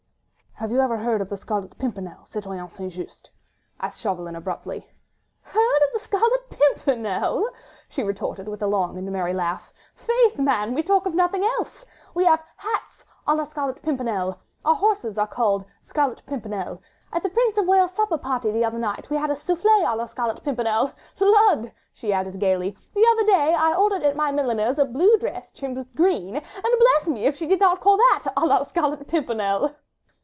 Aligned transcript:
"Have 0.55 0.69
you 0.69 0.79
ever 0.79 0.97
heard 0.97 1.21
of 1.21 1.29
the 1.29 1.37
Scarlet 1.37 1.75
Pimpernel, 1.79 2.23
Citoyenne 2.25 2.69
St. 2.69 2.93
Just?" 2.93 3.31
asked 3.79 3.99
Chauvelin, 3.99 4.35
abruptly. 4.35 4.87
"Heard 5.41 5.81
of 5.85 5.89
the 5.93 5.97
Scarlet 5.97 6.51
Pimpernel?" 6.51 7.49
she 7.89 8.03
retorted 8.03 8.47
with 8.47 8.61
a 8.61 8.67
long 8.67 8.95
and 8.95 9.11
merry 9.11 9.33
laugh, 9.33 9.73
"Faith, 9.95 10.37
man! 10.37 10.75
we 10.75 10.83
talk 10.83 11.07
of 11.07 11.15
nothing 11.15 11.43
else.... 11.43 11.83
We 12.13 12.25
have 12.25 12.43
hats 12.57 13.03
'à 13.27 13.35
la 13.35 13.45
Scarlet 13.45 13.81
Pimpernel'; 13.81 14.39
our 14.63 14.75
horses 14.75 15.17
are 15.17 15.25
called 15.25 15.65
'Scarlet 15.87 16.23
Pimpernel'; 16.27 16.79
at 17.11 17.23
the 17.23 17.29
Prince 17.29 17.57
of 17.57 17.65
Wales' 17.65 17.93
supper 17.93 18.19
party 18.19 18.51
the 18.51 18.63
other 18.63 18.77
night 18.77 19.09
we 19.09 19.17
had 19.17 19.31
a 19.31 19.35
'oufflé 19.35 19.83
à 19.83 19.97
la 19.97 20.05
Scarlet 20.05 20.43
Pimpernel.'... 20.43 20.91
Lud!" 21.19 21.71
she 21.91 22.13
added 22.13 22.39
gaily, 22.39 22.77
"the 22.93 23.07
other 23.13 23.25
day 23.25 23.55
I 23.57 23.73
ordered 23.73 24.03
at 24.03 24.15
my 24.15 24.31
milliner's 24.31 24.77
a 24.77 24.85
blue 24.85 25.17
dress 25.17 25.47
trimmed 25.55 25.77
with 25.77 25.95
green, 25.95 26.35
and 26.35 26.75
bless 26.79 27.07
me, 27.09 27.25
if 27.25 27.35
she 27.35 27.47
did 27.47 27.61
not 27.61 27.81
call 27.81 27.97
that 27.97 28.31
'à 28.37 28.45
la 28.47 28.63
Scarlet 28.65 29.07
Pimpernel. 29.07 29.73